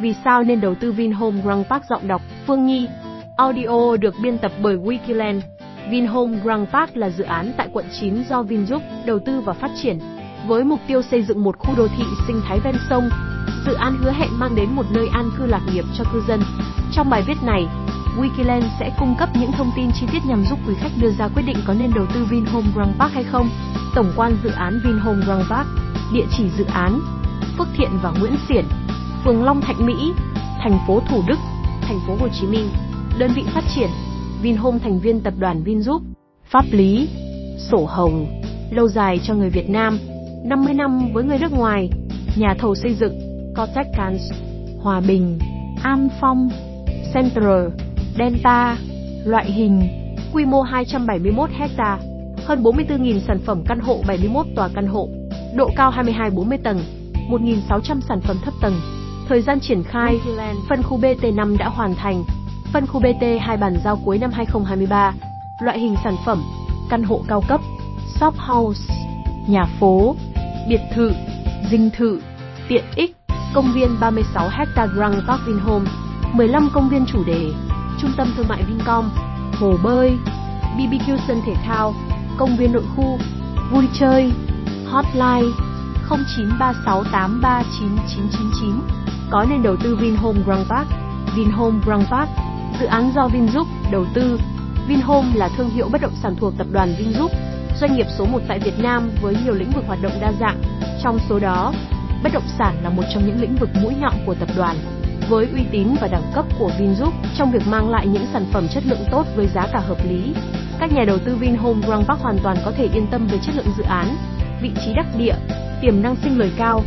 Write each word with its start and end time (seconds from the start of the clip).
Vì 0.00 0.14
sao 0.24 0.42
nên 0.42 0.60
đầu 0.60 0.74
tư 0.74 0.92
Vinhome 0.92 1.40
Grand 1.42 1.66
Park 1.66 1.84
giọng 1.88 2.08
đọc 2.08 2.22
Phương 2.46 2.66
Nhi 2.66 2.88
Audio 3.36 3.96
được 4.00 4.14
biên 4.22 4.38
tập 4.38 4.52
bởi 4.62 4.76
Wikiland 4.76 5.40
Vinhome 5.90 6.38
Grand 6.44 6.68
Park 6.68 6.96
là 6.96 7.10
dự 7.10 7.24
án 7.24 7.52
tại 7.56 7.68
quận 7.72 7.84
9 8.00 8.24
do 8.28 8.42
Vingroup 8.42 8.82
đầu 9.06 9.18
tư 9.18 9.40
và 9.40 9.52
phát 9.52 9.70
triển 9.82 9.98
với 10.46 10.64
mục 10.64 10.80
tiêu 10.86 11.02
xây 11.02 11.22
dựng 11.22 11.44
một 11.44 11.58
khu 11.58 11.74
đô 11.76 11.88
thị 11.88 12.04
sinh 12.26 12.40
thái 12.48 12.58
ven 12.64 12.74
sông. 12.90 13.08
Dự 13.66 13.74
án 13.74 13.94
hứa 13.98 14.10
hẹn 14.10 14.28
mang 14.32 14.54
đến 14.54 14.70
một 14.70 14.86
nơi 14.90 15.08
an 15.12 15.30
cư 15.38 15.46
lạc 15.46 15.60
nghiệp 15.72 15.84
cho 15.98 16.04
cư 16.12 16.22
dân. 16.28 16.40
Trong 16.92 17.10
bài 17.10 17.22
viết 17.26 17.42
này, 17.42 17.66
Wikiland 18.18 18.62
sẽ 18.80 18.90
cung 18.98 19.14
cấp 19.18 19.28
những 19.40 19.52
thông 19.52 19.70
tin 19.76 19.90
chi 20.00 20.06
tiết 20.12 20.18
nhằm 20.28 20.44
giúp 20.50 20.58
quý 20.68 20.74
khách 20.80 20.92
đưa 21.00 21.10
ra 21.18 21.28
quyết 21.28 21.42
định 21.46 21.56
có 21.66 21.74
nên 21.74 21.90
đầu 21.94 22.06
tư 22.14 22.26
Vinhome 22.30 22.68
Grand 22.74 22.96
Park 22.98 23.12
hay 23.12 23.24
không. 23.24 23.48
Tổng 23.94 24.12
quan 24.16 24.36
dự 24.42 24.50
án 24.50 24.80
Vinhome 24.84 25.26
Grand 25.26 25.50
Park, 25.50 25.68
địa 26.12 26.26
chỉ 26.36 26.44
dự 26.58 26.64
án: 26.64 27.00
Phước 27.58 27.68
Thiện 27.76 27.90
và 28.02 28.12
Nguyễn 28.20 28.34
Xiển, 28.48 28.64
phường 29.24 29.44
Long 29.44 29.60
Thạnh 29.60 29.86
Mỹ, 29.86 30.12
thành 30.62 30.78
phố 30.86 31.00
Thủ 31.10 31.22
Đức, 31.26 31.38
thành 31.82 31.98
phố 32.06 32.16
Hồ 32.20 32.28
Chí 32.40 32.46
Minh. 32.46 32.68
Đơn 33.18 33.30
vị 33.36 33.42
phát 33.54 33.64
triển: 33.74 33.88
Vinhome 34.42 34.78
thành 34.78 35.00
viên 35.00 35.20
tập 35.20 35.34
đoàn 35.38 35.62
Vingroup. 35.62 36.02
Pháp 36.50 36.64
lý: 36.70 37.08
sổ 37.70 37.86
hồng, 37.88 38.42
lâu 38.70 38.88
dài 38.88 39.20
cho 39.22 39.34
người 39.34 39.50
Việt 39.50 39.70
Nam, 39.70 39.98
50 40.44 40.74
năm 40.74 41.12
với 41.12 41.24
người 41.24 41.38
nước 41.38 41.52
ngoài. 41.52 41.90
Nhà 42.36 42.54
thầu 42.58 42.74
xây 42.74 42.94
dựng: 42.94 43.18
Cortec 43.56 43.86
Cans, 43.96 44.22
Hòa 44.82 45.00
Bình, 45.00 45.38
An 45.82 46.08
Phong, 46.20 46.48
Central, 47.14 47.68
Delta. 48.18 48.76
Loại 49.24 49.52
hình: 49.52 49.82
quy 50.32 50.44
mô 50.44 50.62
271 50.62 51.50
hecta, 51.50 51.98
hơn 52.46 52.62
44.000 52.62 53.18
sản 53.18 53.38
phẩm 53.46 53.62
căn 53.68 53.80
hộ 53.80 53.98
71 54.06 54.46
tòa 54.56 54.68
căn 54.74 54.86
hộ, 54.86 55.08
độ 55.56 55.70
cao 55.76 55.92
22-40 55.92 56.58
tầng, 56.62 56.80
1.600 57.30 58.00
sản 58.08 58.20
phẩm 58.20 58.36
thấp 58.44 58.54
tầng. 58.60 58.74
Thời 59.28 59.42
gian 59.42 59.60
triển 59.60 59.82
khai, 59.82 60.20
phân 60.68 60.82
khu 60.82 60.98
BT5 60.98 61.56
đã 61.56 61.68
hoàn 61.68 61.94
thành, 61.94 62.24
phân 62.72 62.86
khu 62.86 63.00
BT2 63.00 63.58
bàn 63.58 63.76
giao 63.84 63.98
cuối 64.04 64.18
năm 64.18 64.30
2023. 64.32 65.12
Loại 65.62 65.78
hình 65.78 65.94
sản 66.04 66.16
phẩm: 66.26 66.42
căn 66.90 67.02
hộ 67.02 67.20
cao 67.28 67.42
cấp, 67.48 67.60
shop 68.20 68.34
house, 68.38 68.94
nhà 69.48 69.64
phố, 69.80 70.16
biệt 70.68 70.80
thự, 70.94 71.12
dinh 71.70 71.90
thự, 71.96 72.20
tiện 72.68 72.84
ích, 72.96 73.16
công 73.54 73.72
viên 73.74 74.00
36 74.00 74.48
ha 74.48 74.86
Grand 74.94 75.16
Park 75.28 75.40
Vinhome, 75.46 75.90
15 76.32 76.70
công 76.74 76.88
viên 76.88 77.06
chủ 77.06 77.24
đề, 77.24 77.50
trung 78.00 78.12
tâm 78.16 78.32
thương 78.36 78.48
mại 78.48 78.62
Vincom, 78.62 79.10
hồ 79.60 79.74
bơi, 79.82 80.18
BBQ 80.76 81.18
sân 81.28 81.40
thể 81.46 81.54
thao, 81.66 81.94
công 82.38 82.56
viên 82.56 82.72
nội 82.72 82.84
khu, 82.96 83.18
vui 83.72 83.84
chơi, 84.00 84.32
hotline 84.86 85.48
0936839999. 86.08 89.07
Có 89.30 89.46
nên 89.50 89.62
đầu 89.62 89.76
tư 89.76 89.96
Vinhome 89.96 90.40
Grand 90.46 90.68
Park? 90.68 90.88
Vinhome 91.36 91.78
Grand 91.86 92.08
Park, 92.10 92.28
dự 92.80 92.86
án 92.86 93.12
do 93.14 93.28
Vingroup 93.28 93.66
đầu 93.90 94.04
tư. 94.14 94.40
Vinhome 94.86 95.28
là 95.34 95.48
thương 95.56 95.70
hiệu 95.70 95.88
bất 95.92 96.00
động 96.00 96.12
sản 96.22 96.36
thuộc 96.36 96.54
tập 96.58 96.66
đoàn 96.72 96.94
Vingroup, 96.98 97.30
doanh 97.80 97.96
nghiệp 97.96 98.06
số 98.18 98.24
1 98.24 98.38
tại 98.48 98.58
Việt 98.58 98.78
Nam 98.78 99.10
với 99.22 99.36
nhiều 99.44 99.54
lĩnh 99.54 99.70
vực 99.70 99.84
hoạt 99.86 100.02
động 100.02 100.12
đa 100.20 100.32
dạng. 100.40 100.62
Trong 101.02 101.18
số 101.28 101.38
đó, 101.38 101.72
bất 102.22 102.32
động 102.32 102.48
sản 102.58 102.76
là 102.82 102.90
một 102.90 103.02
trong 103.14 103.26
những 103.26 103.40
lĩnh 103.40 103.56
vực 103.56 103.70
mũi 103.82 103.94
nhọn 104.00 104.12
của 104.26 104.34
tập 104.34 104.48
đoàn. 104.56 104.76
Với 105.28 105.48
uy 105.54 105.64
tín 105.70 105.88
và 106.00 106.08
đẳng 106.08 106.32
cấp 106.34 106.44
của 106.58 106.70
Vingroup 106.78 107.14
trong 107.38 107.50
việc 107.50 107.66
mang 107.66 107.90
lại 107.90 108.06
những 108.06 108.26
sản 108.32 108.46
phẩm 108.52 108.68
chất 108.68 108.82
lượng 108.86 109.04
tốt 109.10 109.26
với 109.36 109.46
giá 109.54 109.66
cả 109.72 109.78
hợp 109.78 109.98
lý, 110.08 110.34
các 110.80 110.92
nhà 110.92 111.04
đầu 111.06 111.18
tư 111.18 111.36
Vinhome 111.36 111.86
Grand 111.86 112.06
Park 112.08 112.20
hoàn 112.20 112.38
toàn 112.42 112.56
có 112.64 112.72
thể 112.76 112.88
yên 112.94 113.06
tâm 113.10 113.26
về 113.26 113.38
chất 113.42 113.54
lượng 113.56 113.72
dự 113.78 113.84
án, 113.84 114.16
vị 114.62 114.70
trí 114.84 114.94
đắc 114.94 115.06
địa, 115.18 115.34
tiềm 115.80 116.02
năng 116.02 116.16
sinh 116.16 116.38
lời 116.38 116.52
cao. 116.58 116.82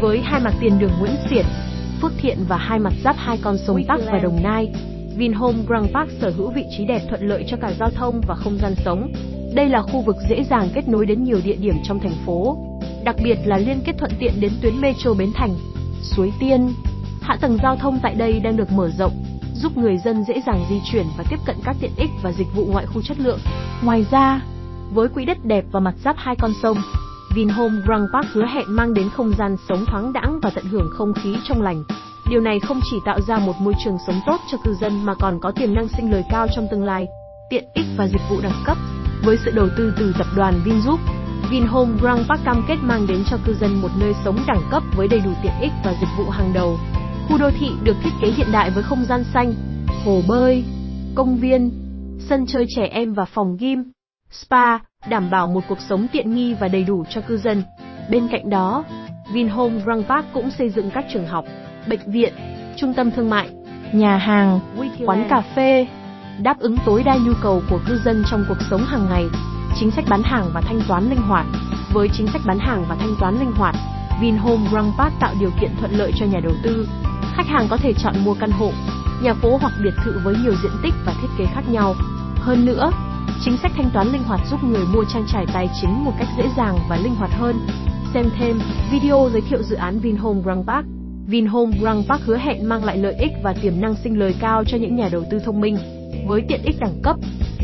Với 0.00 0.22
hai 0.24 0.40
mặt 0.40 0.54
tiền 0.60 0.78
đường 0.78 0.92
Nguyễn 1.00 1.16
Xiển, 1.30 1.44
Phước 2.02 2.12
Thiện 2.18 2.38
và 2.48 2.56
hai 2.56 2.78
mặt 2.78 2.92
giáp 3.04 3.16
hai 3.18 3.38
con 3.42 3.58
sông 3.58 3.84
Tắc 3.88 4.00
và 4.12 4.18
Đồng 4.18 4.42
Nai, 4.42 4.72
Vinhome 5.16 5.58
Grand 5.66 5.90
Park 5.94 6.10
sở 6.20 6.32
hữu 6.36 6.50
vị 6.50 6.64
trí 6.76 6.84
đẹp 6.84 7.00
thuận 7.08 7.28
lợi 7.28 7.44
cho 7.48 7.56
cả 7.56 7.72
giao 7.78 7.90
thông 7.90 8.20
và 8.28 8.34
không 8.34 8.58
gian 8.62 8.74
sống. 8.84 9.12
Đây 9.54 9.68
là 9.68 9.82
khu 9.82 10.00
vực 10.00 10.16
dễ 10.28 10.44
dàng 10.50 10.68
kết 10.74 10.88
nối 10.88 11.06
đến 11.06 11.24
nhiều 11.24 11.38
địa 11.44 11.56
điểm 11.56 11.74
trong 11.84 12.00
thành 12.00 12.14
phố, 12.26 12.56
đặc 13.04 13.16
biệt 13.24 13.38
là 13.44 13.58
liên 13.58 13.80
kết 13.84 13.92
thuận 13.98 14.10
tiện 14.18 14.40
đến 14.40 14.52
tuyến 14.62 14.80
metro 14.80 15.14
Bến 15.14 15.30
Thành, 15.34 15.54
Suối 16.02 16.32
Tiên. 16.40 16.74
Hạ 17.20 17.36
tầng 17.40 17.58
giao 17.62 17.76
thông 17.76 17.98
tại 18.02 18.14
đây 18.14 18.40
đang 18.40 18.56
được 18.56 18.72
mở 18.72 18.90
rộng, 18.98 19.24
giúp 19.54 19.76
người 19.76 19.98
dân 20.04 20.24
dễ 20.28 20.42
dàng 20.46 20.64
di 20.70 20.80
chuyển 20.92 21.06
và 21.18 21.24
tiếp 21.30 21.38
cận 21.46 21.56
các 21.64 21.76
tiện 21.80 21.92
ích 21.96 22.10
và 22.22 22.32
dịch 22.32 22.48
vụ 22.54 22.64
ngoại 22.64 22.86
khu 22.86 23.02
chất 23.02 23.20
lượng. 23.20 23.38
Ngoài 23.82 24.06
ra, 24.10 24.40
với 24.92 25.08
quỹ 25.08 25.24
đất 25.24 25.44
đẹp 25.44 25.64
và 25.72 25.80
mặt 25.80 25.94
giáp 26.04 26.16
hai 26.18 26.36
con 26.36 26.50
sông, 26.62 26.76
Vinhome 27.34 27.80
Grand 27.86 28.10
Park 28.12 28.26
hứa 28.32 28.46
hẹn 28.46 28.64
mang 28.68 28.94
đến 28.94 29.08
không 29.08 29.32
gian 29.38 29.56
sống 29.68 29.84
thoáng 29.86 30.12
đãng 30.12 30.40
và 30.42 30.50
tận 30.54 30.64
hưởng 30.64 30.90
không 30.92 31.12
khí 31.14 31.36
trong 31.44 31.62
lành. 31.62 31.84
Điều 32.30 32.40
này 32.40 32.60
không 32.60 32.80
chỉ 32.90 32.96
tạo 33.04 33.20
ra 33.28 33.38
một 33.38 33.52
môi 33.60 33.74
trường 33.84 33.96
sống 34.06 34.20
tốt 34.26 34.40
cho 34.50 34.58
cư 34.64 34.74
dân 34.74 35.04
mà 35.04 35.14
còn 35.14 35.38
có 35.40 35.50
tiềm 35.50 35.74
năng 35.74 35.88
sinh 35.88 36.10
lời 36.10 36.24
cao 36.30 36.46
trong 36.56 36.66
tương 36.70 36.84
lai, 36.84 37.06
tiện 37.50 37.64
ích 37.74 37.86
và 37.96 38.08
dịch 38.08 38.20
vụ 38.30 38.36
đẳng 38.42 38.62
cấp. 38.66 38.76
Với 39.24 39.36
sự 39.44 39.50
đầu 39.50 39.68
tư 39.76 39.92
từ 39.98 40.12
tập 40.18 40.26
đoàn 40.36 40.60
Vingroup, 40.64 41.00
Vinhome 41.50 41.98
Grand 42.00 42.28
Park 42.28 42.44
cam 42.44 42.64
kết 42.68 42.76
mang 42.82 43.06
đến 43.06 43.24
cho 43.30 43.36
cư 43.46 43.54
dân 43.54 43.82
một 43.82 43.90
nơi 44.00 44.12
sống 44.24 44.38
đẳng 44.46 44.62
cấp 44.70 44.82
với 44.96 45.08
đầy 45.08 45.20
đủ 45.20 45.30
tiện 45.42 45.52
ích 45.60 45.72
và 45.84 45.94
dịch 46.00 46.10
vụ 46.18 46.30
hàng 46.30 46.52
đầu. 46.54 46.78
Khu 47.28 47.38
đô 47.38 47.50
thị 47.60 47.70
được 47.82 47.96
thiết 48.02 48.10
kế 48.22 48.30
hiện 48.30 48.52
đại 48.52 48.70
với 48.70 48.82
không 48.82 49.04
gian 49.08 49.24
xanh, 49.34 49.54
hồ 50.04 50.20
bơi, 50.28 50.64
công 51.14 51.36
viên, 51.36 51.70
sân 52.28 52.46
chơi 52.46 52.66
trẻ 52.76 52.86
em 52.86 53.14
và 53.14 53.24
phòng 53.24 53.56
gym, 53.60 53.84
spa, 54.32 54.78
đảm 55.08 55.30
bảo 55.30 55.46
một 55.46 55.60
cuộc 55.68 55.78
sống 55.88 56.06
tiện 56.12 56.34
nghi 56.34 56.54
và 56.54 56.68
đầy 56.68 56.84
đủ 56.84 57.04
cho 57.10 57.20
cư 57.20 57.36
dân. 57.36 57.62
Bên 58.10 58.28
cạnh 58.28 58.50
đó, 58.50 58.84
Vinhome 59.32 59.80
Grand 59.84 60.06
Park 60.06 60.26
cũng 60.32 60.50
xây 60.50 60.68
dựng 60.68 60.90
các 60.90 61.04
trường 61.12 61.26
học, 61.26 61.44
bệnh 61.88 62.10
viện, 62.10 62.32
trung 62.76 62.94
tâm 62.94 63.10
thương 63.10 63.30
mại, 63.30 63.50
nhà 63.92 64.16
hàng, 64.16 64.60
quán 65.06 65.26
cà 65.28 65.42
phê, 65.56 65.86
đáp 66.42 66.58
ứng 66.58 66.76
tối 66.86 67.02
đa 67.04 67.16
nhu 67.16 67.32
cầu 67.42 67.62
của 67.70 67.78
cư 67.86 67.98
dân 68.04 68.24
trong 68.30 68.44
cuộc 68.48 68.58
sống 68.70 68.84
hàng 68.84 69.06
ngày. 69.10 69.24
Chính 69.80 69.90
sách 69.90 70.04
bán 70.08 70.22
hàng 70.22 70.50
và 70.54 70.60
thanh 70.60 70.80
toán 70.88 71.10
linh 71.10 71.22
hoạt. 71.22 71.46
Với 71.92 72.08
chính 72.12 72.26
sách 72.26 72.42
bán 72.46 72.58
hàng 72.58 72.84
và 72.88 72.94
thanh 72.94 73.14
toán 73.20 73.38
linh 73.38 73.52
hoạt, 73.52 73.74
Vinhome 74.20 74.70
Grand 74.70 74.94
Park 74.98 75.12
tạo 75.20 75.34
điều 75.40 75.50
kiện 75.60 75.70
thuận 75.80 75.92
lợi 75.92 76.12
cho 76.16 76.26
nhà 76.26 76.40
đầu 76.40 76.52
tư. 76.64 76.88
Khách 77.34 77.46
hàng 77.46 77.66
có 77.70 77.76
thể 77.76 77.92
chọn 77.92 78.14
mua 78.24 78.34
căn 78.40 78.50
hộ, 78.50 78.72
nhà 79.22 79.34
phố 79.34 79.58
hoặc 79.60 79.72
biệt 79.82 79.94
thự 80.04 80.20
với 80.24 80.34
nhiều 80.42 80.54
diện 80.62 80.72
tích 80.82 80.94
và 81.06 81.14
thiết 81.22 81.28
kế 81.38 81.44
khác 81.54 81.62
nhau. 81.68 81.94
Hơn 82.36 82.66
nữa, 82.66 82.90
chính 83.44 83.56
sách 83.62 83.72
thanh 83.76 83.90
toán 83.94 84.12
linh 84.12 84.22
hoạt 84.22 84.40
giúp 84.50 84.64
người 84.64 84.84
mua 84.94 85.04
trang 85.12 85.24
trải 85.32 85.46
tài 85.52 85.68
chính 85.80 86.04
một 86.04 86.12
cách 86.18 86.28
dễ 86.38 86.44
dàng 86.56 86.78
và 86.88 86.96
linh 86.96 87.14
hoạt 87.14 87.30
hơn. 87.32 87.56
Xem 88.14 88.24
thêm 88.38 88.58
video 88.92 89.30
giới 89.32 89.42
thiệu 89.50 89.62
dự 89.62 89.76
án 89.76 89.98
Vinhome 89.98 90.40
Grand 90.44 90.66
Park. 90.66 90.86
Vinhome 91.26 91.78
Grand 91.80 92.08
Park 92.08 92.22
hứa 92.22 92.36
hẹn 92.36 92.68
mang 92.68 92.84
lại 92.84 92.98
lợi 92.98 93.14
ích 93.14 93.32
và 93.42 93.54
tiềm 93.62 93.80
năng 93.80 93.94
sinh 94.04 94.18
lời 94.18 94.34
cao 94.40 94.64
cho 94.64 94.76
những 94.76 94.96
nhà 94.96 95.08
đầu 95.12 95.24
tư 95.30 95.38
thông 95.44 95.60
minh. 95.60 95.76
Với 96.26 96.42
tiện 96.48 96.62
ích 96.62 96.76
đẳng 96.80 97.00
cấp, 97.02 97.16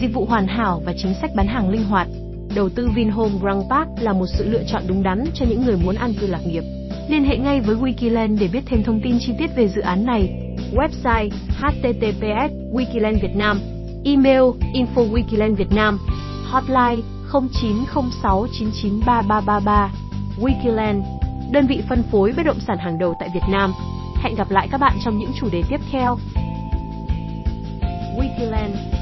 dịch 0.00 0.14
vụ 0.14 0.24
hoàn 0.24 0.46
hảo 0.46 0.82
và 0.86 0.92
chính 1.02 1.14
sách 1.20 1.30
bán 1.36 1.46
hàng 1.46 1.70
linh 1.70 1.84
hoạt, 1.84 2.08
đầu 2.54 2.68
tư 2.68 2.88
Vinhome 2.94 3.38
Grand 3.40 3.64
Park 3.70 3.88
là 4.00 4.12
một 4.12 4.26
sự 4.38 4.44
lựa 4.50 4.62
chọn 4.72 4.82
đúng 4.88 5.02
đắn 5.02 5.24
cho 5.34 5.46
những 5.48 5.64
người 5.64 5.76
muốn 5.84 5.94
an 5.94 6.14
cư 6.20 6.26
lạc 6.26 6.46
nghiệp. 6.46 6.62
Liên 7.08 7.24
hệ 7.24 7.36
ngay 7.36 7.60
với 7.60 7.76
Wikiland 7.76 8.38
để 8.38 8.48
biết 8.52 8.62
thêm 8.66 8.82
thông 8.82 9.00
tin 9.00 9.18
chi 9.20 9.32
tiết 9.38 9.50
về 9.56 9.68
dự 9.68 9.80
án 9.80 10.04
này. 10.06 10.42
Website 10.74 11.30
https 11.60 12.52
wikiland 12.72 13.20
việt 13.20 13.36
nam 13.36 13.60
Email 14.06 14.42
infowikilandvietnam 14.72 15.98
Hotline 16.50 17.02
0906993333 17.32 19.88
Wikiland, 20.40 21.02
đơn 21.52 21.66
vị 21.66 21.82
phân 21.88 22.02
phối 22.12 22.32
bất 22.36 22.42
động 22.42 22.60
sản 22.66 22.78
hàng 22.78 22.98
đầu 22.98 23.14
tại 23.20 23.28
Việt 23.34 23.44
Nam. 23.50 23.72
Hẹn 24.22 24.34
gặp 24.34 24.50
lại 24.50 24.68
các 24.70 24.80
bạn 24.80 24.98
trong 25.04 25.18
những 25.18 25.30
chủ 25.40 25.48
đề 25.52 25.62
tiếp 25.70 25.80
theo. 25.92 26.18
Wikiland 28.18 28.95